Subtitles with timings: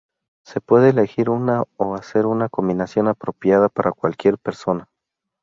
[0.47, 4.89] Se puede elegir una o hacer una combinación apropiada para cualquier persona.